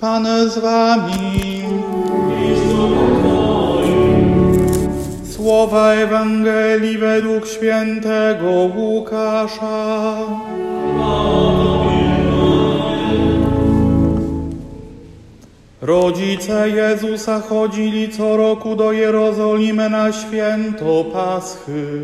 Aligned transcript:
Pan 0.00 0.50
z 0.50 0.58
wami. 0.58 1.64
Słowa 5.30 5.92
Ewangelii 5.92 6.98
według 6.98 7.46
świętego 7.46 8.50
Łukasza. 8.76 10.16
Rodzice 15.82 16.70
Jezusa 16.70 17.40
chodzili 17.40 18.08
co 18.08 18.36
roku 18.36 18.76
do 18.76 18.92
Jerozolimy 18.92 19.90
na 19.90 20.12
święto 20.12 21.04
Paschy. 21.12 22.00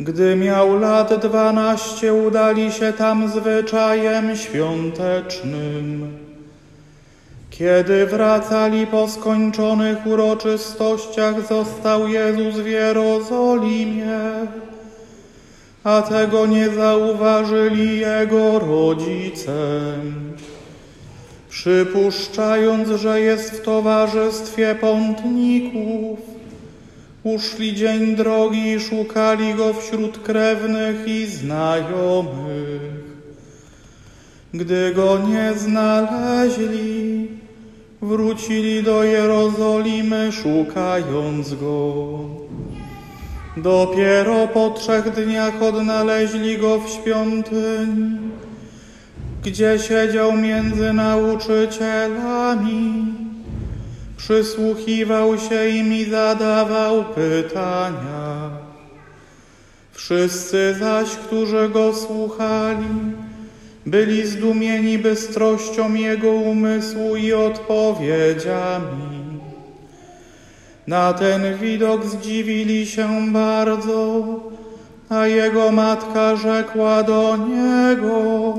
Gdy 0.00 0.36
miał 0.36 0.78
lat 0.78 1.20
dwanaście, 1.22 2.14
udali 2.14 2.72
się 2.72 2.92
tam 2.92 3.28
zwyczajem 3.28 4.36
świątecznym. 4.36 6.25
Kiedy 7.58 8.06
wracali 8.06 8.86
po 8.86 9.08
skończonych 9.08 10.06
uroczystościach, 10.06 11.46
został 11.48 12.08
Jezus 12.08 12.54
w 12.54 12.66
Jerozolimie, 12.66 14.18
a 15.84 16.02
tego 16.02 16.46
nie 16.46 16.70
zauważyli 16.70 17.98
jego 17.98 18.58
rodzice. 18.58 19.52
Przypuszczając, 21.48 22.88
że 22.88 23.20
jest 23.20 23.50
w 23.50 23.62
towarzystwie 23.62 24.74
pątników, 24.74 26.18
uszli 27.22 27.74
dzień 27.74 28.16
drogi 28.16 28.72
i 28.72 28.80
szukali 28.80 29.54
go 29.54 29.72
wśród 29.72 30.18
krewnych 30.18 31.08
i 31.08 31.26
znajomych. 31.26 32.80
Gdy 34.54 34.92
go 34.94 35.18
nie 35.18 35.52
znaleźli, 35.54 37.15
wrócili 38.06 38.82
do 38.82 39.04
Jerozolimy, 39.04 40.32
szukając 40.32 41.54
go. 41.54 42.18
Dopiero 43.56 44.48
po 44.48 44.70
trzech 44.70 45.10
dniach 45.10 45.62
odnaleźli 45.62 46.58
go 46.58 46.80
w 46.80 46.90
świątyni, 46.90 48.18
gdzie 49.44 49.78
siedział 49.78 50.32
między 50.32 50.92
nauczycielami. 50.92 53.04
Przysłuchiwał 54.16 55.38
się 55.38 55.68
im 55.68 55.92
i 55.92 56.04
zadawał 56.04 57.04
pytania. 57.04 58.50
Wszyscy 59.92 60.76
zaś, 60.78 61.08
którzy 61.08 61.68
go 61.68 61.94
słuchali, 61.94 62.86
byli 63.86 64.26
zdumieni 64.26 64.98
bystrością 64.98 65.94
jego 65.94 66.30
umysłu 66.30 67.16
i 67.16 67.32
odpowiedziami. 67.32 69.16
Na 70.86 71.12
ten 71.12 71.58
widok 71.58 72.04
zdziwili 72.04 72.86
się 72.86 73.32
bardzo, 73.32 74.24
a 75.08 75.26
jego 75.26 75.72
matka 75.72 76.36
rzekła 76.36 77.02
do 77.02 77.36
niego: 77.36 78.54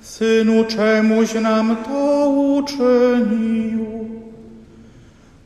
Synu, 0.00 0.64
czemuś 0.64 1.34
nam 1.34 1.76
to 1.84 2.28
uczynił? 2.28 3.86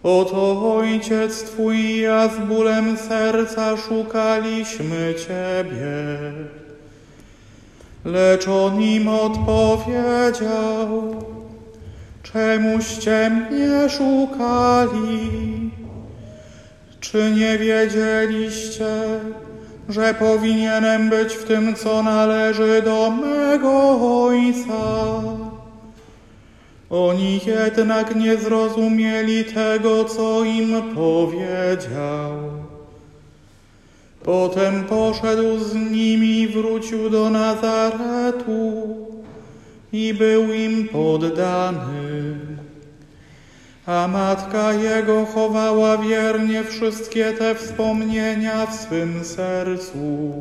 Oto 0.03 0.75
ojciec 0.77 1.43
Twój 1.43 1.77
i 1.77 2.01
ja 2.01 2.29
z 2.29 2.39
bólem 2.39 2.97
serca 2.97 3.77
szukaliśmy 3.77 5.15
Ciebie. 5.15 6.58
Lecz 8.13 8.49
on 8.49 8.83
im 8.83 9.09
odpowiedział, 9.09 10.47
czemuście 12.23 13.31
mnie 13.31 13.89
szukali? 13.89 15.71
Czy 17.01 17.31
nie 17.31 17.59
wiedzieliście, 17.59 18.87
że 19.89 20.15
powinienem 20.15 21.11
być 21.11 21.35
w 21.35 21.45
tym, 21.45 21.75
co 21.75 22.03
należy 22.03 22.83
do 22.83 23.11
mego 23.11 23.99
Ojca? 24.25 25.23
Oni 26.91 27.41
jednak 27.47 28.17
nie 28.17 28.37
zrozumieli 28.37 29.45
tego, 29.45 30.05
co 30.05 30.45
im 30.45 30.83
powiedział. 30.95 32.68
Potem 34.29 34.85
poszedł 34.85 35.59
z 35.59 35.75
nimi 35.75 36.49
wrócił 36.49 37.11
do 37.11 37.31
Nazaretu 37.31 38.83
i 39.93 40.15
był 40.15 40.53
im 40.53 40.89
poddany. 40.89 42.39
A 43.87 44.09
matka 44.13 44.73
jego 44.73 45.27
chowała 45.27 45.99
wiernie 45.99 46.65
wszystkie 46.65 47.33
te 47.33 47.55
wspomnienia 47.55 48.67
w 48.67 48.75
swym 48.75 49.25
sercu. 49.25 50.33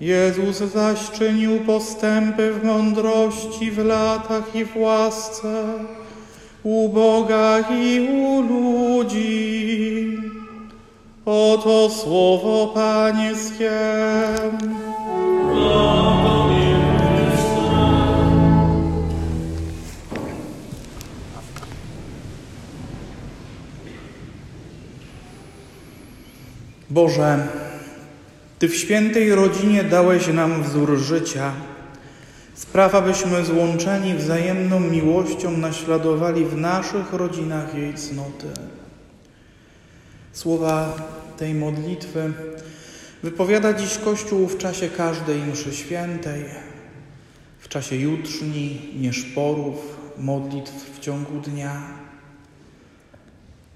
Jezus 0.00 0.56
zaś 0.56 1.10
czynił 1.10 1.60
postępy 1.60 2.52
w 2.52 2.64
mądrości, 2.64 3.70
w 3.70 3.78
latach 3.78 4.54
i 4.54 4.64
w 4.64 4.76
łasce, 4.76 5.64
u 6.62 6.88
Boga 6.88 7.58
i 7.70 8.08
u 8.10 8.40
ludzi. 8.40 10.35
Oto 11.26 11.90
słowo 11.90 12.66
Pańskie. 12.74 13.70
Boże, 26.90 27.48
Ty 28.58 28.68
w 28.68 28.76
świętej 28.76 29.34
rodzinie 29.34 29.84
dałeś 29.84 30.28
nam 30.28 30.62
wzór 30.62 30.96
życia. 30.96 31.52
Spraw, 32.54 32.94
abyśmy 32.94 33.44
złączeni 33.44 34.14
wzajemną 34.14 34.80
miłością 34.80 35.56
naśladowali 35.56 36.44
w 36.44 36.56
naszych 36.56 37.12
rodzinach 37.12 37.74
jej 37.74 37.94
cnoty. 37.94 38.48
Słowa 40.36 40.96
tej 41.36 41.54
modlitwy 41.54 42.32
wypowiada 43.22 43.72
dziś 43.72 43.98
Kościół 43.98 44.48
w 44.48 44.58
czasie 44.58 44.88
każdej 44.88 45.42
mszy 45.42 45.74
świętej, 45.74 46.44
w 47.58 47.68
czasie 47.68 47.96
jutrzni, 47.96 48.94
nieszporów, 49.00 49.98
modlitw 50.18 50.96
w 50.96 51.00
ciągu 51.00 51.40
dnia. 51.40 51.82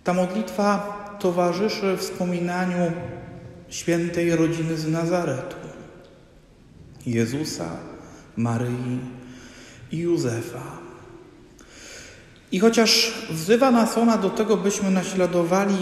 Ta 0.04 0.14
modlitwa 0.14 0.96
towarzyszy 1.20 1.96
wspominaniu 1.96 2.92
świętej 3.68 4.36
rodziny 4.36 4.76
z 4.76 4.88
Nazaretu, 4.88 5.56
Jezusa, 7.06 7.76
Maryi 8.36 8.98
i 9.92 9.98
Józefa. 9.98 10.78
I 12.52 12.60
chociaż 12.60 13.12
wzywa 13.30 13.70
nas 13.70 13.98
ona 13.98 14.18
do 14.18 14.30
tego, 14.30 14.56
byśmy 14.56 14.90
naśladowali 14.90 15.76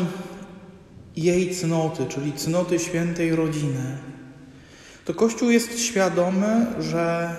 jej 1.25 1.55
cnoty, 1.55 2.07
czyli 2.07 2.33
cnoty 2.33 2.79
świętej 2.79 3.37
rodziny, 3.37 3.99
to 5.05 5.15
Kościół 5.15 5.51
jest 5.51 5.79
świadomy, 5.79 6.67
że 6.81 7.37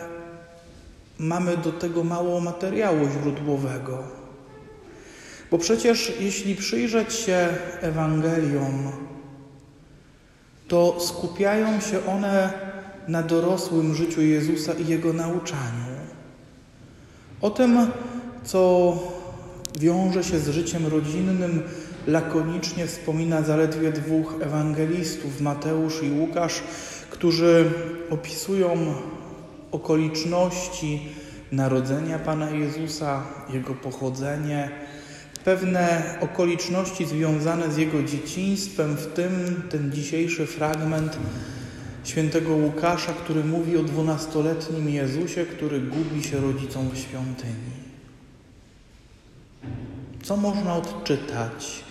mamy 1.20 1.58
do 1.58 1.72
tego 1.72 2.04
mało 2.04 2.40
materiału 2.40 3.00
źródłowego. 3.10 4.04
Bo 5.52 5.58
przecież 5.58 6.14
jeśli 6.20 6.56
przyjrzeć 6.56 7.14
się 7.14 7.48
Ewangeliom, 7.82 8.92
to 10.68 11.00
skupiają 11.00 11.82
się 11.82 12.06
one 12.06 12.54
na 13.08 13.24
dorosłym 13.24 13.96
życiu 13.96 14.22
Jezusa 14.22 14.74
i 14.74 14.88
Jego 14.88 15.14
nauczaniu. 15.14 15.90
O 17.42 17.50
tym, 17.50 17.88
co 18.44 18.94
wiąże 19.80 20.24
się 20.24 20.40
z 20.40 20.50
życiem 20.50 20.88
rodzinnym, 20.88 21.64
lakonicznie 22.10 22.88
wspomina 22.88 23.42
zaledwie 23.42 23.92
dwóch 23.92 24.36
ewangelistów, 24.42 25.42
Mateusz 25.42 26.04
i 26.04 26.12
Łukasz, 26.12 26.64
którzy 27.10 27.72
opisują 28.10 28.94
okoliczności 29.72 31.02
narodzenia 31.52 32.20
Pana 32.20 32.50
Jezusa, 32.50 33.24
Jego 33.54 33.74
pochodzenie, 33.76 34.70
pewne 35.46 36.04
okoliczności 36.22 37.06
związane 37.06 37.72
z 37.72 37.78
Jego 37.78 38.04
dzieciństwem, 38.04 38.96
w 38.96 39.08
tym 39.08 39.62
ten 39.70 39.92
dzisiejszy 39.92 40.46
fragment 40.46 41.18
świętego 42.04 42.56
Łukasza, 42.56 43.14
który 43.14 43.44
mówi 43.44 43.78
o 43.78 43.84
dwunastoletnim 43.84 44.90
Jezusie, 44.90 45.46
który 45.46 45.80
gubi 45.80 46.24
się 46.24 46.38
rodzicom 46.42 46.90
w 46.90 46.98
świątyni. 46.98 47.80
Co 50.24 50.38
można 50.38 50.76
odczytać? 50.76 51.89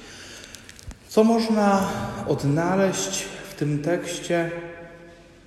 Co 1.08 1.25
można 1.25 1.88
odnaleźć 2.26 3.25
w 3.50 3.55
tym 3.55 3.82
tekście 3.82 4.50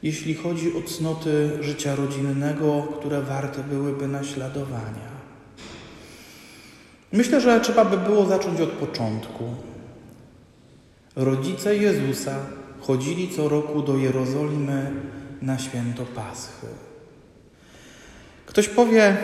jeśli 0.04 0.34
chodzi 0.34 0.78
o 0.78 0.82
cnoty 0.82 1.50
życia 1.62 1.96
rodzinnego, 1.96 2.88
które 3.00 3.22
warte 3.22 3.64
byłyby 3.64 4.08
naśladowania. 4.08 5.12
Myślę, 7.12 7.42
że 7.42 7.60
trzeba 7.60 7.86
by 7.86 7.98
było 7.98 8.26
zacząć 8.26 8.62
od 8.62 8.70
początku. 8.70 9.44
Rodzice 11.16 11.78
Jezusa 11.78 12.36
chodzili 12.80 13.30
co 13.30 13.50
roku 13.50 13.82
do 13.82 13.98
Jerozolimy 13.98 14.92
na 15.42 15.60
święto 15.60 16.06
Paschy. 16.06 16.68
Ktoś 18.46 18.68
powie, 18.68 19.18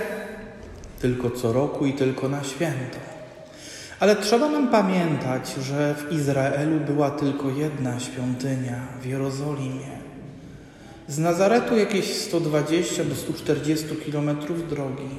tylko 1.00 1.31
co 1.31 1.54
roku 1.54 1.86
i 1.86 1.94
tylko 1.94 2.30
na 2.30 2.44
święto. 2.44 3.17
Ale 4.00 4.16
trzeba 4.16 4.50
nam 4.50 4.68
pamiętać, 4.68 5.56
że 5.62 5.96
w 5.96 6.14
Izraelu 6.14 6.80
była 6.80 7.12
tylko 7.12 7.50
jedna 7.50 8.00
świątynia 8.00 8.76
w 9.02 9.06
Jerozolimie. 9.06 9.98
Z 11.08 11.18
Nazaretu 11.18 11.78
jakieś 11.78 12.14
120 12.14 13.04
do 13.04 13.16
140 13.16 13.86
kilometrów 14.06 14.70
drogi. 14.70 15.10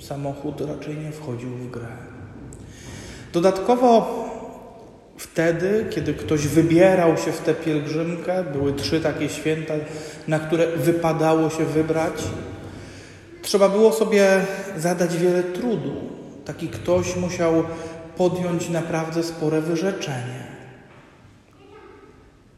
Samochód 0.00 0.60
raczej 0.60 0.96
nie 0.96 1.12
wchodził 1.12 1.50
w 1.50 1.70
grę. 1.70 1.86
Dodatkowo 3.32 4.24
wtedy, 5.16 5.86
kiedy 5.90 6.14
ktoś 6.14 6.46
wybierał 6.46 7.16
się 7.16 7.32
w 7.32 7.40
tę 7.40 7.54
pielgrzymkę, 7.54 8.44
były 8.52 8.72
trzy 8.72 9.00
takie 9.00 9.28
święta, 9.28 9.74
na 10.28 10.38
które 10.38 10.66
wypadało 10.66 11.50
się 11.50 11.64
wybrać, 11.64 12.22
trzeba 13.42 13.68
było 13.68 13.92
sobie 13.92 14.44
zadać 14.76 15.16
wiele 15.16 15.42
trudu. 15.42 16.13
Taki 16.44 16.68
ktoś 16.68 17.16
musiał 17.16 17.64
podjąć 18.16 18.68
naprawdę 18.68 19.22
spore 19.22 19.60
wyrzeczenie. 19.60 20.44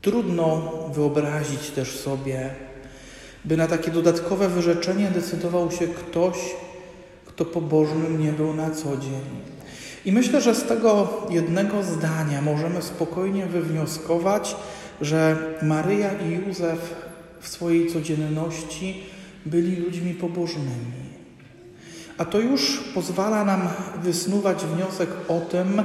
Trudno 0.03 0.73
wyobrazić 0.95 1.71
też 1.71 1.97
sobie, 1.97 2.51
by 3.45 3.57
na 3.57 3.67
takie 3.67 3.91
dodatkowe 3.91 4.49
wyrzeczenie 4.49 5.11
decydował 5.11 5.71
się 5.71 5.87
ktoś, 5.87 6.37
kto 7.27 7.45
pobożnym 7.45 8.21
nie 8.21 8.33
był 8.33 8.55
na 8.55 8.71
co 8.71 8.97
dzień. 8.97 9.21
I 10.05 10.13
myślę, 10.13 10.41
że 10.41 10.55
z 10.55 10.65
tego 10.65 11.09
jednego 11.31 11.83
zdania 11.83 12.43
możemy 12.43 12.83
spokojnie 12.83 13.47
wywnioskować, 13.47 14.57
że 15.01 15.37
Maryja 15.63 16.11
i 16.13 16.33
Józef 16.33 16.95
w 17.41 17.49
swojej 17.49 17.93
codzienności 17.93 19.03
byli 19.47 19.77
ludźmi 19.77 20.15
pobożnymi. 20.15 21.06
A 22.19 22.25
to 22.25 22.41
już 22.41 22.81
pozwala 22.95 23.45
nam 23.45 23.69
wysnuwać 24.03 24.65
wniosek 24.65 25.11
o 25.29 25.41
tym, 25.41 25.83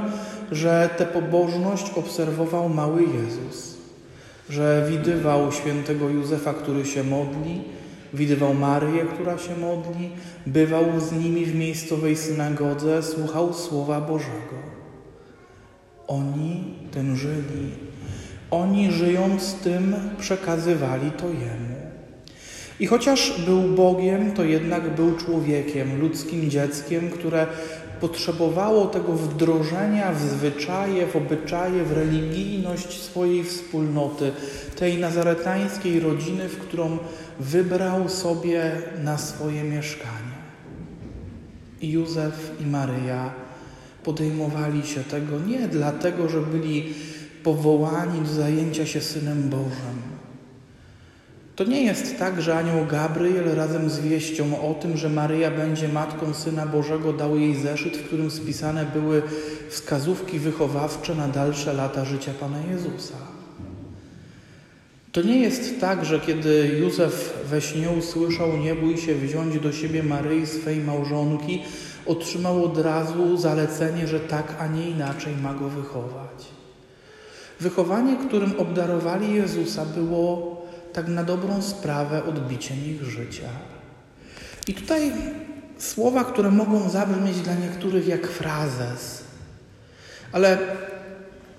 że 0.52 0.90
tę 0.98 1.06
pobożność 1.06 1.92
obserwował 1.96 2.70
mały 2.70 3.02
Jezus, 3.02 3.78
że 4.50 4.88
widywał 4.90 5.52
świętego 5.52 6.10
Józefa, 6.10 6.54
który 6.54 6.86
się 6.86 7.04
modli, 7.04 7.62
widywał 8.14 8.54
Maryję, 8.54 9.06
która 9.06 9.38
się 9.38 9.58
modli, 9.58 10.10
bywał 10.46 10.86
z 11.00 11.12
nimi 11.12 11.46
w 11.46 11.56
miejscowej 11.56 12.18
synagodze, 12.18 13.04
słuchał 13.04 13.54
Słowa 13.54 14.02
Bożego. 14.02 14.56
Oni 16.08 16.74
tym 16.92 17.16
żyli. 17.16 17.72
Oni 18.52 18.92
żyjąc 18.92 19.54
tym 19.54 19.96
przekazywali 20.20 21.12
to 21.12 21.28
Jemu. 21.28 21.71
I 22.82 22.88
chociaż 22.88 23.42
był 23.46 23.62
Bogiem, 23.62 24.32
to 24.32 24.44
jednak 24.44 24.96
był 24.96 25.16
człowiekiem, 25.16 26.00
ludzkim 26.00 26.50
dzieckiem, 26.50 27.10
które 27.10 27.48
potrzebowało 28.00 28.86
tego 28.86 29.14
wdrożenia 29.14 30.12
w 30.12 30.22
zwyczaje, 30.22 31.08
w 31.08 31.16
obyczaje, 31.16 31.84
w 31.84 31.92
religijność 31.92 33.02
swojej 33.02 33.44
wspólnoty, 33.44 34.32
tej 34.76 34.98
nazaretańskiej 34.98 36.00
rodziny, 36.00 36.50
w 36.50 36.58
którą 36.58 36.98
wybrał 37.40 38.10
sobie 38.10 38.72
na 39.04 39.18
swoje 39.18 39.64
mieszkanie. 39.64 40.42
I 41.82 41.92
Józef 41.92 42.52
i 42.60 42.66
Maryja 42.66 43.34
podejmowali 44.04 44.84
się 44.84 45.04
tego 45.04 45.40
nie 45.40 45.68
dlatego, 45.68 46.30
że 46.30 46.42
byli 46.42 46.94
powołani 47.44 48.22
do 48.22 48.34
zajęcia 48.34 48.86
się 48.86 49.02
Synem 49.02 49.50
Bożym, 49.50 50.11
to 51.64 51.70
nie 51.70 51.84
jest 51.84 52.20
tak, 52.20 52.42
że 52.42 52.58
anioł 52.58 52.86
Gabriel 52.86 53.56
razem 53.56 53.90
z 53.90 54.00
wieścią 54.00 54.70
o 54.70 54.74
tym, 54.74 54.98
że 54.98 55.10
Maryja 55.10 55.52
będzie 55.52 55.88
matką 55.88 56.34
Syna 56.34 56.66
Bożego, 56.66 57.14
dał 57.14 57.38
jej 57.38 57.56
zeszyt, 57.56 57.98
w 57.98 58.04
którym 58.04 58.32
spisane 58.32 58.86
były 58.94 59.22
wskazówki 59.70 60.40
wychowawcze 60.40 61.16
na 61.16 61.28
dalsze 61.28 61.74
lata 61.74 62.06
życia 62.06 62.32
Pana 62.40 62.58
Jezusa. 62.72 63.14
To 65.12 65.22
nie 65.22 65.40
jest 65.40 65.80
tak, 65.80 66.06
że 66.06 66.20
kiedy 66.20 66.78
Józef 66.80 67.34
we 67.50 67.62
śnie 67.62 67.90
usłyszał 67.90 68.58
nie 68.58 68.76
bój 68.76 68.98
się 68.98 69.16
wziąć 69.16 69.60
do 69.60 69.72
siebie 69.72 70.04
Maryi, 70.04 70.48
swej 70.48 70.80
małżonki, 70.80 71.62
otrzymał 72.06 72.66
od 72.66 72.78
razu 72.78 73.38
zalecenie, 73.38 74.08
że 74.08 74.20
tak, 74.20 74.56
a 74.60 74.68
nie 74.68 74.90
inaczej 74.90 75.34
ma 75.44 75.54
go 75.54 75.70
wychować. 75.70 76.46
Wychowanie, 77.60 78.16
którym 78.28 78.60
obdarowali 78.60 79.34
Jezusa, 79.34 79.86
było 79.86 80.61
tak 80.94 81.08
na 81.08 81.24
dobrą 81.24 81.62
sprawę 81.62 82.24
odbiciem 82.24 82.78
ich 82.86 83.04
życia. 83.04 83.50
I 84.68 84.74
tutaj 84.74 85.12
słowa, 85.78 86.24
które 86.24 86.52
mogą 86.52 86.90
zabrzmieć 86.90 87.40
dla 87.40 87.54
niektórych 87.54 88.08
jak 88.08 88.28
frazes, 88.28 89.24
ale 90.32 90.58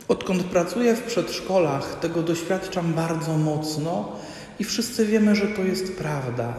odkąd 0.09 0.43
pracuję 0.43 0.97
w 0.97 1.03
przedszkolach, 1.03 2.01
tego 2.01 2.23
doświadczam 2.23 2.93
bardzo 2.93 3.39
mocno 3.39 4.17
i 4.59 4.65
wszyscy 4.65 5.07
wiemy, 5.07 5.37
że 5.37 5.47
to 5.47 5.63
jest 5.63 5.97
prawda. 5.97 6.55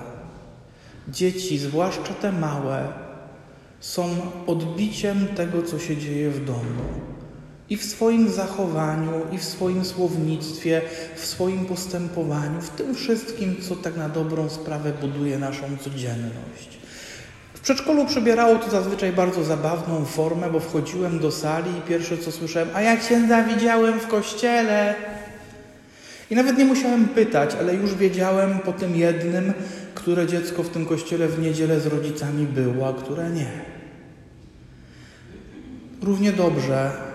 Dzieci, 1.08 1.58
zwłaszcza 1.58 2.14
te 2.14 2.32
małe, 2.32 2.88
są 3.80 4.16
odbiciem 4.48 5.28
tego, 5.28 5.64
co 5.64 5.80
się 5.80 5.98
dzieje 5.98 6.30
w 6.30 6.46
domu 6.46 7.13
i 7.74 7.78
w 7.78 7.84
swoim 7.84 8.30
zachowaniu, 8.30 9.12
i 9.32 9.38
w 9.38 9.44
swoim 9.44 9.86
słownictwie, 9.86 10.82
w 11.16 11.26
swoim 11.26 11.66
postępowaniu, 11.66 12.62
w 12.62 12.70
tym 12.70 12.96
wszystkim, 12.96 13.56
co 13.62 13.76
tak 13.76 13.98
na 13.98 14.10
dobrą 14.10 14.50
sprawę 14.50 14.92
buduje 15.02 15.40
naszą 15.40 15.64
codzienność. 15.82 16.78
W 17.54 17.60
przedszkolu 17.60 18.06
przybierało 18.06 18.56
to 18.56 18.70
zazwyczaj 18.70 19.12
bardzo 19.12 19.44
zabawną 19.44 20.06
formę, 20.06 20.50
bo 20.52 20.60
wchodziłem 20.60 21.20
do 21.20 21.32
sali 21.32 21.72
i 21.78 21.82
pierwsze 21.82 22.18
co 22.18 22.32
słyszałem, 22.32 22.70
a 22.74 22.82
jak 22.82 23.04
się 23.04 23.28
widziałem 23.54 24.00
w 24.00 24.08
kościele. 24.08 24.96
I 26.30 26.36
nawet 26.36 26.58
nie 26.58 26.66
musiałem 26.66 27.08
pytać, 27.08 27.56
ale 27.60 27.76
już 27.76 27.96
wiedziałem 27.96 28.60
po 28.60 28.74
tym 28.74 28.96
jednym, 28.96 29.54
które 29.96 30.28
dziecko 30.28 30.64
w 30.64 30.70
tym 30.70 30.86
kościele 30.86 31.28
w 31.28 31.40
niedzielę 31.40 31.80
z 31.80 31.86
rodzicami 31.86 32.46
było, 32.46 32.88
a 32.88 32.94
które 32.94 33.30
nie. 33.30 33.52
Równie 36.02 36.32
dobrze 36.32 37.13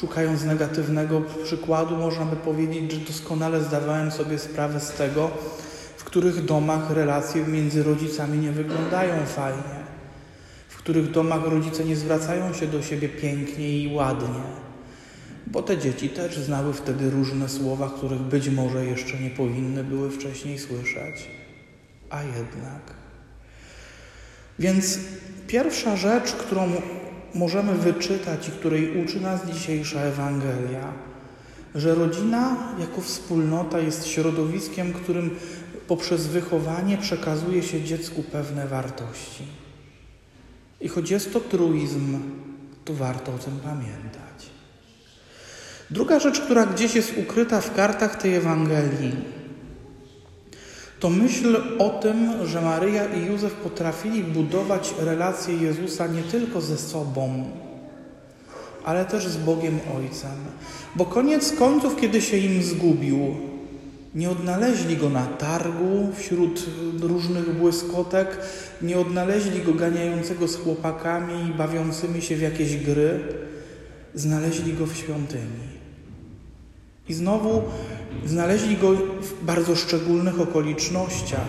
szukając 0.00 0.44
negatywnego 0.44 1.22
przykładu, 1.44 1.96
można 1.96 2.24
by 2.24 2.36
powiedzieć, 2.36 2.92
że 2.92 3.00
doskonale 3.00 3.62
zdawałem 3.62 4.10
sobie 4.10 4.38
sprawę 4.38 4.80
z 4.80 4.90
tego, 4.90 5.30
w 5.96 6.04
których 6.04 6.44
domach 6.44 6.90
relacje 6.90 7.44
między 7.44 7.82
rodzicami 7.82 8.38
nie 8.38 8.52
wyglądają 8.52 9.26
fajnie, 9.26 9.86
w 10.68 10.76
których 10.76 11.10
domach 11.10 11.44
rodzice 11.44 11.84
nie 11.84 11.96
zwracają 11.96 12.52
się 12.52 12.66
do 12.66 12.82
siebie 12.82 13.08
pięknie 13.08 13.78
i 13.82 13.94
ładnie, 13.94 14.42
bo 15.46 15.62
te 15.62 15.78
dzieci 15.78 16.08
też 16.08 16.38
znały 16.38 16.72
wtedy 16.72 17.10
różne 17.10 17.48
słowa, 17.48 17.92
których 17.96 18.20
być 18.20 18.48
może 18.48 18.84
jeszcze 18.84 19.18
nie 19.18 19.30
powinny 19.30 19.84
były 19.84 20.10
wcześniej 20.10 20.58
słyszeć, 20.58 21.30
a 22.10 22.22
jednak. 22.22 22.94
Więc 24.58 24.98
pierwsza 25.46 25.96
rzecz, 25.96 26.32
którą 26.32 26.72
możemy 27.36 27.74
wyczytać 27.74 28.48
i 28.48 28.50
której 28.50 29.04
uczy 29.04 29.20
nas 29.20 29.46
dzisiejsza 29.46 30.00
Ewangelia, 30.00 30.92
że 31.74 31.94
rodzina 31.94 32.56
jako 32.78 33.00
wspólnota 33.00 33.78
jest 33.78 34.06
środowiskiem, 34.06 34.92
którym 34.92 35.30
poprzez 35.88 36.26
wychowanie 36.26 36.98
przekazuje 36.98 37.62
się 37.62 37.82
dziecku 37.82 38.22
pewne 38.22 38.66
wartości. 38.66 39.44
I 40.80 40.88
choć 40.88 41.10
jest 41.10 41.32
to 41.32 41.40
truizm, 41.40 42.18
to 42.84 42.94
warto 42.94 43.34
o 43.34 43.38
tym 43.38 43.60
pamiętać. 43.60 44.26
Druga 45.90 46.20
rzecz, 46.20 46.40
która 46.40 46.66
gdzieś 46.66 46.94
jest 46.94 47.12
ukryta 47.18 47.60
w 47.60 47.74
kartach 47.74 48.16
tej 48.16 48.34
Ewangelii, 48.34 49.35
to 51.00 51.10
myśl 51.10 51.56
o 51.78 51.88
tym, 51.90 52.46
że 52.46 52.62
Maryja 52.62 53.04
i 53.14 53.26
Józef 53.26 53.54
potrafili 53.54 54.22
budować 54.22 54.94
relacje 54.98 55.56
Jezusa 55.56 56.06
nie 56.06 56.22
tylko 56.22 56.60
ze 56.60 56.76
sobą, 56.76 57.44
ale 58.84 59.04
też 59.04 59.26
z 59.26 59.36
Bogiem 59.36 59.78
Ojcem. 59.96 60.36
Bo 60.96 61.04
koniec 61.04 61.52
końców, 61.52 61.96
kiedy 61.96 62.22
się 62.22 62.36
im 62.36 62.62
zgubił, 62.62 63.18
nie 64.14 64.30
odnaleźli 64.30 64.96
go 64.96 65.10
na 65.10 65.26
targu 65.26 66.12
wśród 66.16 66.66
różnych 67.00 67.58
błyskotek, 67.58 68.38
nie 68.82 68.98
odnaleźli 68.98 69.62
go 69.62 69.74
ganiającego 69.74 70.48
z 70.48 70.56
chłopakami 70.56 71.50
i 71.50 71.54
bawiącymi 71.54 72.22
się 72.22 72.36
w 72.36 72.40
jakieś 72.40 72.76
gry, 72.76 73.20
znaleźli 74.14 74.72
go 74.72 74.86
w 74.86 74.96
świątyni. 74.96 75.76
I 77.08 77.14
znowu 77.14 77.62
Znaleźli 78.24 78.76
go 78.76 78.92
w 78.96 79.44
bardzo 79.44 79.76
szczególnych 79.76 80.40
okolicznościach. 80.40 81.48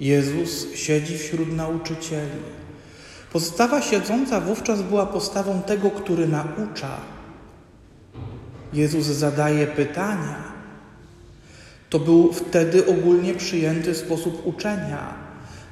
Jezus 0.00 0.74
siedzi 0.74 1.18
wśród 1.18 1.56
nauczycieli. 1.56 2.56
Postawa 3.32 3.82
siedząca 3.82 4.40
wówczas 4.40 4.82
była 4.82 5.06
postawą 5.06 5.62
tego, 5.62 5.90
który 5.90 6.28
naucza. 6.28 6.96
Jezus 8.72 9.06
zadaje 9.06 9.66
pytania. 9.66 10.36
To 11.90 11.98
był 11.98 12.32
wtedy 12.32 12.86
ogólnie 12.86 13.34
przyjęty 13.34 13.94
sposób 13.94 14.46
uczenia. 14.46 15.25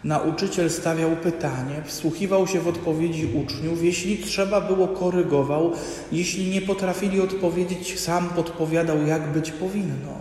Nauczyciel 0.05 0.71
stawiał 0.71 1.17
pytanie, 1.17 1.83
wsłuchiwał 1.85 2.47
się 2.47 2.61
w 2.61 2.69
odpowiedzi 2.69 3.27
uczniów, 3.27 3.85
jeśli 3.85 4.19
trzeba 4.19 4.61
było, 4.61 4.89
korygował, 4.89 5.73
jeśli 6.13 6.51
nie 6.51 6.63
potrafili 6.63 7.21
odpowiedzieć, 7.21 8.01
sam 8.01 8.29
podpowiadał, 8.29 9.07
jak 9.07 9.33
być 9.33 9.51
powinno. 9.51 10.19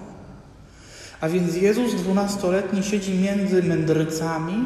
A 1.21 1.29
więc 1.29 1.55
Jezus 1.55 1.95
dwunastoletni 1.95 2.83
siedzi 2.83 3.13
między 3.13 3.63
mędrcami 3.63 4.65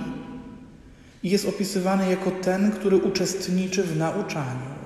i 1.24 1.30
jest 1.30 1.48
opisywany 1.48 2.10
jako 2.10 2.32
ten, 2.32 2.72
który 2.72 2.98
uczestniczy 2.98 3.84
w 3.84 3.98
nauczaniu. 3.98 4.78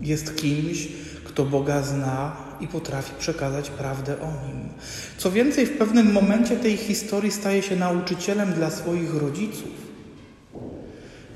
Jest 0.00 0.36
kimś, 0.36 0.88
kto 1.24 1.44
Boga 1.44 1.82
zna 1.82 2.49
i 2.60 2.68
potrafi 2.68 3.12
przekazać 3.18 3.70
prawdę 3.70 4.20
o 4.20 4.26
nim. 4.26 4.68
Co 5.16 5.30
więcej, 5.30 5.66
w 5.66 5.78
pewnym 5.78 6.12
momencie 6.12 6.56
tej 6.56 6.76
historii 6.76 7.32
staje 7.32 7.62
się 7.62 7.76
nauczycielem 7.76 8.52
dla 8.52 8.70
swoich 8.70 9.14
rodziców. 9.14 9.90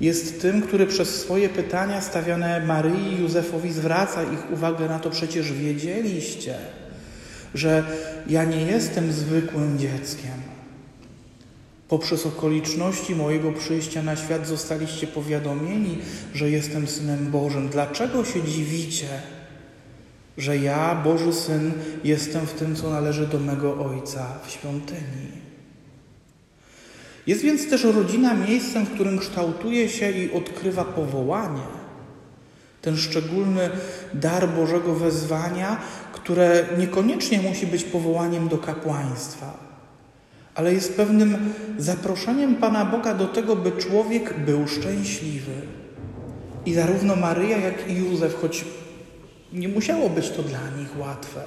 Jest 0.01 0.43
tym, 0.43 0.63
który 0.63 0.87
przez 0.87 1.21
swoje 1.21 1.49
pytania 1.49 2.01
stawiane 2.01 2.67
Maryi 2.67 3.13
i 3.13 3.21
Józefowi 3.21 3.73
zwraca 3.73 4.23
ich 4.23 4.53
uwagę 4.53 4.89
na 4.89 4.99
to, 4.99 5.11
przecież 5.11 5.53
wiedzieliście, 5.53 6.55
że 7.55 7.85
ja 8.27 8.45
nie 8.45 8.63
jestem 8.63 9.13
zwykłym 9.13 9.79
dzieckiem. 9.79 10.55
Poprzez 11.89 12.27
okoliczności 12.27 13.15
mojego 13.15 13.53
przyjścia 13.53 14.03
na 14.03 14.17
świat 14.17 14.47
zostaliście 14.47 15.07
powiadomieni, 15.07 15.99
że 16.35 16.51
jestem 16.51 16.87
synem 16.87 17.31
Bożym. 17.31 17.69
Dlaczego 17.69 18.25
się 18.25 18.43
dziwicie? 18.43 19.07
Że 20.39 20.59
ja, 20.59 20.95
Boży 21.05 21.33
Syn, 21.33 21.73
jestem 22.05 22.47
w 22.47 22.53
tym, 22.53 22.77
co 22.77 22.91
należy 22.91 23.27
do 23.27 23.39
mego 23.39 23.87
Ojca 23.87 24.27
w 24.47 24.51
świątyni. 24.51 25.45
Jest 27.27 27.43
więc 27.43 27.71
też 27.71 27.85
rodzina 27.85 28.35
miejscem, 28.35 28.87
w 28.87 28.95
którym 28.95 29.19
kształtuje 29.19 29.89
się 29.89 30.11
i 30.11 30.33
odkrywa 30.33 30.85
powołanie, 30.85 31.67
ten 32.83 32.97
szczególny 32.97 33.71
dar 34.15 34.49
Bożego 34.49 34.95
wezwania, 34.95 35.81
które 36.13 36.67
niekoniecznie 36.79 37.41
musi 37.41 37.67
być 37.67 37.85
powołaniem 37.85 38.49
do 38.49 38.59
kapłaństwa, 38.59 39.59
ale 40.55 40.75
jest 40.75 40.97
pewnym 40.97 41.53
zaproszeniem 41.79 42.55
Pana 42.55 42.85
Boga 42.85 43.15
do 43.15 43.27
tego, 43.27 43.57
by 43.57 43.73
człowiek 43.73 44.41
był 44.41 44.69
szczęśliwy. 44.69 45.53
I 46.67 46.75
zarówno 46.75 47.17
Maryja, 47.17 47.59
jak 47.59 47.91
i 47.91 47.95
Józef, 47.95 48.41
choć 48.41 48.65
nie 49.55 49.69
musiało 49.69 50.11
być 50.11 50.31
to 50.31 50.43
dla 50.43 50.71
nich 50.79 50.99
łatwe. 50.99 51.41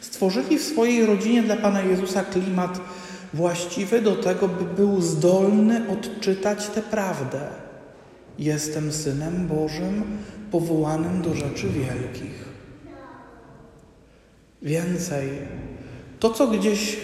Stworzyli 0.00 0.58
w 0.58 0.62
swojej 0.62 1.06
rodzinie 1.06 1.42
dla 1.42 1.56
Pana 1.56 1.82
Jezusa 1.82 2.24
klimat 2.24 2.80
właściwy 3.34 4.02
do 4.02 4.16
tego, 4.16 4.48
by 4.48 4.64
był 4.64 5.00
zdolny 5.00 5.82
odczytać 5.90 6.66
tę 6.66 6.82
prawdę. 6.82 7.40
Jestem 8.38 8.92
synem 8.92 9.46
Bożym, 9.46 10.04
powołanym 10.50 11.22
do 11.22 11.34
rzeczy 11.34 11.68
wielkich. 11.68 12.44
Więcej, 14.62 15.28
to 16.20 16.30
co 16.30 16.46
gdzieś 16.46 16.96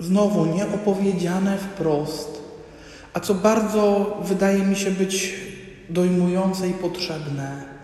znowu 0.00 0.46
nieopowiedziane 0.46 1.58
wprost, 1.58 2.42
a 3.12 3.20
co 3.20 3.34
bardzo 3.34 4.16
wydaje 4.24 4.58
mi 4.58 4.76
się 4.76 4.90
być 4.90 5.34
dojmujące 5.90 6.68
i 6.68 6.72
potrzebne 6.72 7.75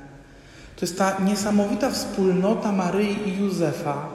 to 0.82 0.86
jest 0.86 0.98
ta 0.98 1.16
niesamowita 1.24 1.90
wspólnota 1.90 2.72
Maryi 2.72 3.16
i 3.28 3.40
Józefa, 3.40 4.08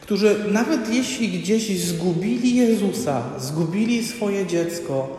którzy 0.00 0.36
nawet 0.50 0.94
jeśli 0.94 1.28
gdzieś 1.28 1.80
zgubili 1.80 2.56
Jezusa, 2.56 3.22
zgubili 3.38 4.06
swoje 4.06 4.46
dziecko, 4.46 5.18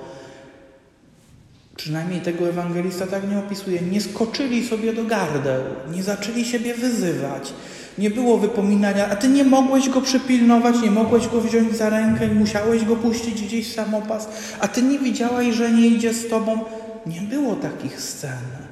przynajmniej 1.76 2.22
tego 2.22 2.50
ewangelista 2.50 3.08
tak 3.08 3.30
nie 3.30 3.40
opisuje, 3.40 3.82
nie 3.82 4.02
skoczyli 4.02 4.68
sobie 4.68 4.94
do 4.94 5.04
gardeł, 5.04 5.62
nie 5.92 6.04
zaczęli 6.04 6.46
siebie 6.46 6.74
wyzywać. 6.74 7.54
Nie 7.98 8.10
było 8.10 8.38
wypominania, 8.38 9.10
a 9.10 9.16
ty 9.16 9.28
nie 9.28 9.44
mogłeś 9.44 9.90
go 9.90 10.02
przypilnować, 10.02 10.82
nie 10.82 10.92
mogłeś 10.92 11.28
go 11.28 11.42
wziąć 11.42 11.78
za 11.78 11.90
rękę, 11.90 12.28
musiałeś 12.28 12.86
go 12.86 12.96
puścić 12.96 13.42
gdzieś 13.42 13.74
samopas, 13.74 14.28
a 14.60 14.68
ty 14.68 14.82
nie 14.82 15.00
widziałaś, 15.00 15.56
że 15.56 15.72
nie 15.72 15.88
idzie 15.88 16.14
z 16.14 16.28
tobą. 16.28 16.60
Nie 17.06 17.22
było 17.22 17.56
takich 17.56 18.02
scen. 18.02 18.63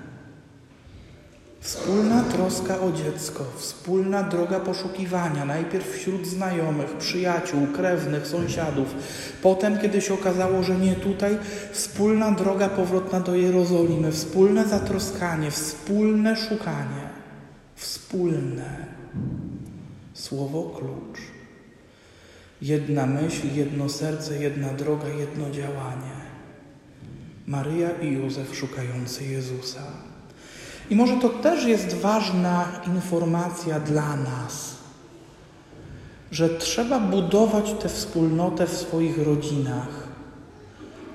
Wspólna 1.62 2.24
troska 2.24 2.80
o 2.80 2.92
dziecko, 2.92 3.46
wspólna 3.56 4.24
droga 4.24 4.60
poszukiwania, 4.60 5.46
najpierw 5.46 5.92
wśród 5.92 6.28
znajomych, 6.28 6.98
przyjaciół, 6.98 7.68
krewnych, 7.68 8.28
sąsiadów. 8.28 8.96
Potem, 9.42 9.80
kiedy 9.80 10.02
się 10.02 10.14
okazało, 10.14 10.64
że 10.64 10.76
nie 10.76 10.96
tutaj, 10.96 11.38
wspólna 11.72 12.32
droga 12.32 12.70
powrotna 12.70 13.20
do 13.20 13.36
Jerozolimy, 13.36 14.12
wspólne 14.12 14.68
zatroskanie, 14.68 15.52
wspólne 15.52 16.36
szukanie. 16.36 17.10
Wspólne. 17.76 18.86
Słowo 20.14 20.64
klucz. 20.78 21.20
Jedna 22.62 23.06
myśl, 23.06 23.48
jedno 23.56 23.90
serce, 23.90 24.44
jedna 24.44 24.74
droga, 24.74 25.08
jedno 25.08 25.52
działanie. 25.52 26.22
Maryja 27.48 27.90
i 27.92 28.14
Józef 28.14 28.56
szukający 28.56 29.26
Jezusa. 29.26 30.11
I 30.92 30.96
może 30.96 31.18
to 31.18 31.30
też 31.30 31.66
jest 31.66 31.94
ważna 31.94 32.66
informacja 32.96 33.80
dla 33.80 34.16
nas, 34.16 34.76
że 36.32 36.50
trzeba 36.50 37.00
budować 37.00 37.74
tę 37.80 37.90
wspólnotę 37.90 38.68
w 38.68 38.78
swoich 38.78 39.26
rodzinach. 39.26 40.08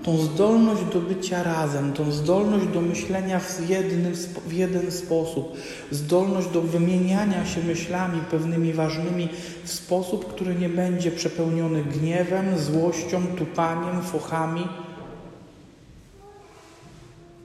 Tą 0.02 0.18
zdolność 0.18 0.82
do 0.92 1.00
bycia 1.00 1.42
razem, 1.42 1.92
tą 1.92 2.12
zdolność 2.12 2.66
do 2.66 2.80
myślenia 2.80 3.40
w, 3.40 3.68
jednym, 3.68 4.12
w 4.46 4.52
jeden 4.52 4.92
sposób, 4.92 5.56
zdolność 5.90 6.48
do 6.48 6.62
wymieniania 6.62 7.46
się 7.46 7.62
myślami 7.62 8.20
pewnymi 8.30 8.72
ważnymi 8.72 9.28
w 9.64 9.72
sposób, 9.72 10.32
który 10.34 10.54
nie 10.54 10.68
będzie 10.68 11.10
przepełniony 11.10 11.84
gniewem, 11.84 12.58
złością, 12.58 13.26
tupaniem, 13.26 14.02
fochami, 14.02 14.68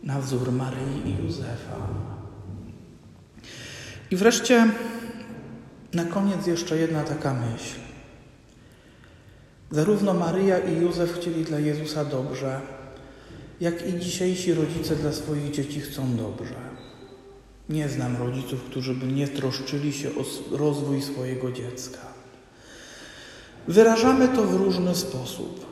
na 0.03 0.21
wzór 0.21 0.51
Maryi 0.51 1.09
i 1.09 1.23
Józefa. 1.23 2.21
I 4.12 4.15
wreszcie 4.15 4.70
na 5.94 6.06
koniec 6.06 6.48
jeszcze 6.48 6.77
jedna 6.77 7.03
taka 7.03 7.34
myśl. 7.34 7.80
Zarówno 9.72 10.13
Maryja 10.13 10.60
i 10.60 10.82
Józef 10.82 11.13
chcieli 11.13 11.44
dla 11.44 11.60
Jezusa 11.60 12.06
dobrze, 12.06 12.62
jak 13.62 13.88
i 13.89 14.00
dzisiejsi 14.00 14.53
rodzice 14.53 14.96
dla 14.96 15.13
swoich 15.13 15.51
dzieci 15.51 15.80
chcą 15.80 16.18
dobrze. 16.18 16.56
Nie 17.70 17.89
znam 17.89 18.18
rodziców, 18.18 18.63
którzy 18.63 18.94
by 18.96 19.08
nie 19.08 19.27
troszczyli 19.27 19.94
się 19.94 20.10
o 20.10 20.58
rozwój 20.58 21.01
swojego 21.01 21.51
dziecka. 21.51 22.00
Wyrażamy 23.68 24.27
to 24.27 24.44
w 24.44 24.56
różny 24.56 24.96
sposób. 24.96 25.71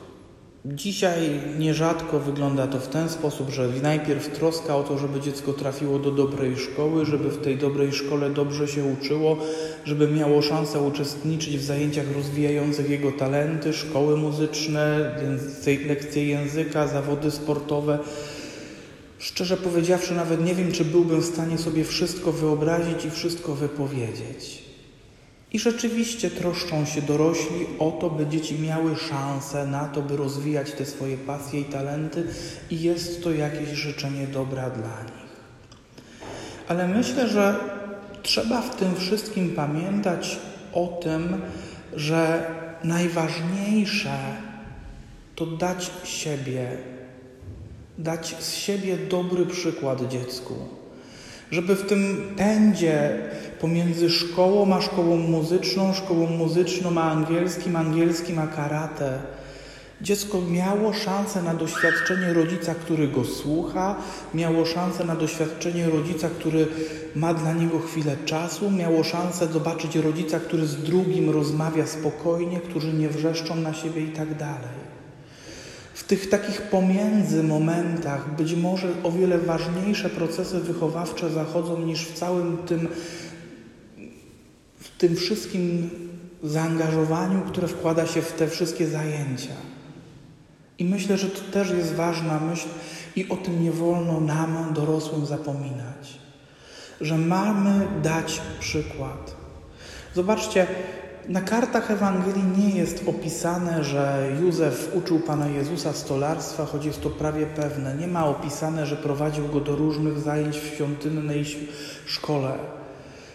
Dzisiaj 0.64 1.40
nierzadko 1.58 2.20
wygląda 2.20 2.66
to 2.66 2.80
w 2.80 2.88
ten 2.88 3.08
sposób, 3.08 3.50
że 3.50 3.68
najpierw 3.82 4.28
troska 4.28 4.76
o 4.76 4.82
to, 4.82 4.98
żeby 4.98 5.20
dziecko 5.20 5.52
trafiło 5.52 5.98
do 5.98 6.10
dobrej 6.10 6.56
szkoły, 6.56 7.06
żeby 7.06 7.30
w 7.30 7.42
tej 7.42 7.56
dobrej 7.56 7.92
szkole 7.92 8.30
dobrze 8.30 8.68
się 8.68 8.84
uczyło, 8.84 9.36
żeby 9.84 10.08
miało 10.08 10.42
szansę 10.42 10.80
uczestniczyć 10.80 11.58
w 11.58 11.64
zajęciach 11.64 12.04
rozwijających 12.14 12.90
jego 12.90 13.12
talenty, 13.12 13.72
szkoły 13.72 14.16
muzyczne, 14.16 15.14
lekcje 15.88 16.26
języka, 16.26 16.86
zawody 16.86 17.30
sportowe. 17.30 17.98
Szczerze 19.18 19.56
powiedziawszy, 19.56 20.14
nawet 20.14 20.44
nie 20.44 20.54
wiem, 20.54 20.72
czy 20.72 20.84
byłbym 20.84 21.20
w 21.20 21.24
stanie 21.24 21.58
sobie 21.58 21.84
wszystko 21.84 22.32
wyobrazić 22.32 23.04
i 23.04 23.10
wszystko 23.10 23.54
wypowiedzieć. 23.54 24.69
I 25.52 25.58
rzeczywiście 25.58 26.30
troszczą 26.30 26.84
się 26.84 27.02
dorośli 27.02 27.66
o 27.78 27.90
to, 27.90 28.10
by 28.10 28.26
dzieci 28.26 28.58
miały 28.58 28.96
szansę 28.96 29.66
na 29.66 29.84
to, 29.84 30.02
by 30.02 30.16
rozwijać 30.16 30.72
te 30.72 30.86
swoje 30.86 31.16
pasje 31.16 31.60
i 31.60 31.64
talenty, 31.64 32.24
i 32.70 32.80
jest 32.80 33.24
to 33.24 33.32
jakieś 33.32 33.68
życzenie 33.68 34.26
dobra 34.26 34.70
dla 34.70 35.02
nich. 35.02 35.30
Ale 36.68 36.88
myślę, 36.88 37.28
że 37.28 37.54
trzeba 38.22 38.62
w 38.62 38.76
tym 38.76 38.96
wszystkim 38.96 39.50
pamiętać 39.50 40.38
o 40.72 40.86
tym, 41.02 41.40
że 41.96 42.50
najważniejsze 42.84 44.18
to 45.34 45.46
dać 45.46 45.90
siebie, 46.04 46.76
dać 47.98 48.36
z 48.38 48.54
siebie 48.54 48.96
dobry 48.96 49.46
przykład 49.46 50.08
dziecku 50.08 50.79
Żeby 51.50 51.76
w 51.76 51.86
tym 51.86 52.34
pędzie 52.36 53.18
pomiędzy 53.60 54.10
szkołą 54.10 54.74
a 54.74 54.80
szkołą 54.80 55.16
muzyczną, 55.16 55.94
szkołą 55.94 56.26
muzyczną 56.26 57.00
a 57.00 57.10
angielskim, 57.10 57.76
angielskim 57.76 58.38
a 58.38 58.46
karate, 58.46 59.18
Dziecko 60.02 60.40
miało 60.40 60.92
szansę 60.92 61.42
na 61.42 61.54
doświadczenie 61.54 62.32
rodzica, 62.32 62.74
który 62.74 63.08
go 63.08 63.24
słucha, 63.24 63.96
miało 64.34 64.66
szansę 64.66 65.04
na 65.04 65.16
doświadczenie 65.16 65.90
rodzica, 65.90 66.28
który 66.28 66.68
ma 67.14 67.34
dla 67.34 67.52
niego 67.52 67.78
chwilę 67.78 68.16
czasu, 68.24 68.70
miało 68.70 69.04
szansę 69.04 69.46
zobaczyć 69.46 69.96
rodzica, 69.96 70.40
który 70.40 70.66
z 70.66 70.76
drugim 70.76 71.30
rozmawia 71.30 71.86
spokojnie, 71.86 72.60
którzy 72.60 72.92
nie 72.92 73.08
wrzeszczą 73.08 73.56
na 73.56 73.74
siebie 73.74 74.02
i 74.02 74.08
tak 74.08 74.34
dalej. 74.34 74.99
W 76.00 76.04
tych 76.04 76.28
takich 76.28 76.62
pomiędzy 76.62 77.42
momentach 77.42 78.36
być 78.36 78.54
może 78.54 78.88
o 79.02 79.12
wiele 79.12 79.38
ważniejsze 79.38 80.10
procesy 80.10 80.60
wychowawcze 80.60 81.30
zachodzą 81.30 81.80
niż 81.80 82.06
w 82.06 82.12
całym 82.12 82.58
tym, 82.58 82.88
w 84.78 84.88
tym 84.98 85.16
wszystkim 85.16 85.90
zaangażowaniu, 86.42 87.42
które 87.42 87.68
wkłada 87.68 88.06
się 88.06 88.22
w 88.22 88.32
te 88.32 88.48
wszystkie 88.48 88.88
zajęcia. 88.88 89.54
I 90.78 90.84
myślę, 90.84 91.18
że 91.18 91.28
to 91.28 91.40
też 91.52 91.70
jest 91.70 91.94
ważna 91.94 92.40
myśl 92.40 92.68
i 93.16 93.28
o 93.28 93.36
tym 93.36 93.62
nie 93.62 93.72
wolno 93.72 94.20
nam, 94.20 94.72
dorosłym, 94.74 95.26
zapominać. 95.26 96.18
Że 97.00 97.18
mamy 97.18 97.88
dać 98.02 98.40
przykład. 98.60 99.36
Zobaczcie, 100.14 100.66
na 101.30 101.40
kartach 101.40 101.90
Ewangelii 101.90 102.44
nie 102.58 102.70
jest 102.70 103.08
opisane, 103.08 103.84
że 103.84 104.32
Józef 104.40 104.90
uczył 104.94 105.20
Pana 105.20 105.48
Jezusa 105.48 105.92
stolarstwa, 105.92 106.64
choć 106.64 106.84
jest 106.84 107.00
to 107.00 107.10
prawie 107.10 107.46
pewne. 107.46 107.94
Nie 107.94 108.06
ma 108.06 108.26
opisane, 108.26 108.86
że 108.86 108.96
prowadził 108.96 109.48
go 109.48 109.60
do 109.60 109.76
różnych 109.76 110.18
zajęć 110.18 110.58
w 110.58 110.74
świątynnej 110.74 111.44
szkole. 112.06 112.52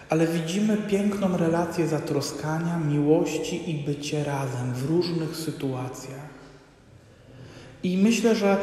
Ale 0.09 0.27
widzimy 0.27 0.77
piękną 0.77 1.37
relację 1.37 1.87
zatroskania, 1.87 2.79
miłości 2.79 3.69
i 3.71 3.73
bycie 3.73 4.23
razem 4.23 4.73
w 4.73 4.89
różnych 4.89 5.35
sytuacjach. 5.35 6.29
I 7.83 7.97
myślę, 7.97 8.35
że 8.35 8.57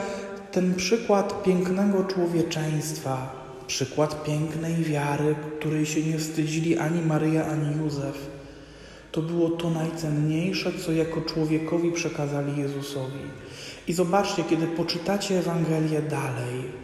ten 0.51 0.75
przykład 0.75 1.43
pięknego 1.43 2.05
człowieczeństwa, 2.05 3.33
przykład 3.67 4.25
pięknej 4.25 4.85
wiary, 4.85 5.35
której 5.59 5.87
się 5.87 6.03
nie 6.03 6.19
wstydzili 6.19 6.79
ani 6.79 7.03
Maryja, 7.03 7.47
ani 7.47 7.77
Józef, 7.77 8.42
to 9.13 9.23
było 9.23 9.51
to 9.51 9.71
najcenniejsze, 9.71 10.73
co 10.73 10.93
jako 10.93 11.21
człowiekowi 11.21 11.93
przekazali 11.93 12.61
Jezusowi. 12.61 13.21
I 13.89 13.93
zobaczcie, 13.93 14.45
kiedy 14.45 14.67
poczytacie 14.67 15.39
Ewangelię 15.39 16.03
dalej, 16.03 16.83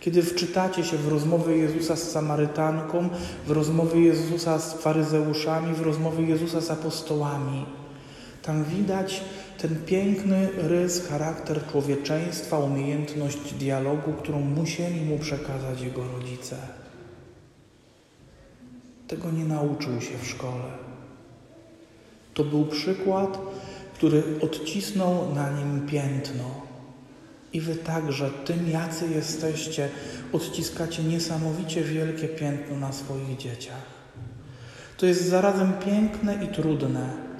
kiedy 0.00 0.22
wczytacie 0.22 0.84
się 0.84 0.96
w 0.96 1.08
rozmowy 1.08 1.58
Jezusa 1.58 1.96
z 1.96 2.10
Samarytanką, 2.10 3.08
w 3.46 3.50
rozmowy 3.50 4.00
Jezusa 4.00 4.58
z 4.58 4.74
faryzeuszami, 4.74 5.74
w 5.74 5.80
rozmowy 5.80 6.22
Jezusa 6.22 6.60
z 6.60 6.70
apostołami, 6.70 7.66
tam 8.42 8.64
widać 8.64 9.20
ten 9.58 9.76
piękny 9.86 10.48
rys, 10.56 11.08
charakter 11.08 11.66
człowieczeństwa, 11.66 12.58
umiejętność 12.58 13.54
dialogu, 13.54 14.12
którą 14.12 14.40
musieli 14.40 15.00
mu 15.00 15.18
przekazać 15.18 15.80
jego 15.80 16.02
rodzice. 16.12 16.56
Tego 19.08 19.30
nie 19.30 19.44
nauczył 19.44 20.00
się 20.00 20.18
w 20.22 20.26
szkole. 20.26 20.89
To 22.34 22.44
był 22.44 22.66
przykład, 22.66 23.38
który 23.94 24.22
odcisnął 24.42 25.34
na 25.34 25.50
nim 25.50 25.86
piętno. 25.86 26.44
I 27.52 27.60
wy 27.60 27.76
także, 27.76 28.30
tym 28.44 28.70
jacy 28.70 29.08
jesteście, 29.14 29.88
odciskacie 30.32 31.02
niesamowicie 31.02 31.82
wielkie 31.82 32.28
piętno 32.28 32.76
na 32.76 32.92
swoich 32.92 33.36
dzieciach. 33.36 34.00
To 34.96 35.06
jest 35.06 35.28
zarazem 35.28 35.72
piękne 35.72 36.44
i 36.44 36.48
trudne 36.48 37.30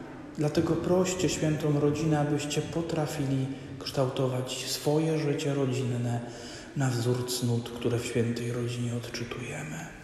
Dlatego 0.41 0.77
proście 0.77 1.29
świętą 1.29 1.81
rodzinę, 1.81 2.21
abyście 2.21 2.63
potrafili 2.63 3.47
kształtować 3.79 4.65
swoje 4.67 5.19
życie 5.19 5.55
rodzinne 5.55 6.21
na 6.77 6.91
wzór 6.91 7.27
cnót, 7.27 7.71
które 7.71 7.99
w 7.99 8.07
świętej 8.07 8.53
rodzinie 8.53 8.95
odczytujemy. 8.97 10.00